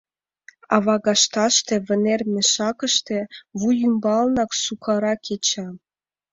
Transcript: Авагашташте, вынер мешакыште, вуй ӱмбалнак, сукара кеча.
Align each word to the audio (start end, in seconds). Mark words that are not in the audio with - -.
Авагашташте, 0.75 1.75
вынер 1.87 2.21
мешакыште, 2.33 3.19
вуй 3.59 3.75
ӱмбалнак, 3.87 4.51
сукара 4.63 5.13
кеча. 5.25 5.67